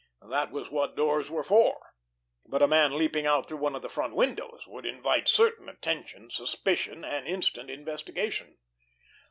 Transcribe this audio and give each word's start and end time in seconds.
That 0.27 0.49
was 0.51 0.71
what 0.71 0.95
doors 0.95 1.29
were 1.29 1.43
for! 1.43 1.93
But 2.47 2.63
a 2.63 2.67
man 2.67 2.97
leaping 2.97 3.27
out 3.27 3.47
through 3.47 3.59
one 3.59 3.75
of 3.75 3.83
the 3.83 3.87
front 3.87 4.15
windows 4.15 4.63
would 4.65 4.83
invite 4.83 5.27
certain 5.29 5.69
attention, 5.69 6.31
suspicion, 6.31 7.05
and 7.05 7.27
instant 7.27 7.69
investigation. 7.69 8.57